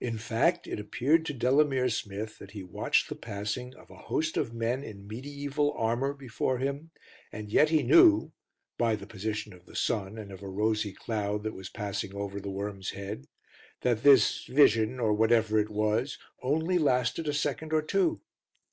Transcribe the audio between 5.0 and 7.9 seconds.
mediæval armour before him, and yet he